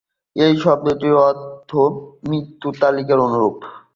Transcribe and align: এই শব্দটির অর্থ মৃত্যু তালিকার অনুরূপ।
এই 0.35 0.53
শব্দটির 0.63 1.15
অর্থ 1.27 1.71
মৃত্যু 2.23 2.67
তালিকার 2.81 3.19
অনুরূপ। 3.19 3.57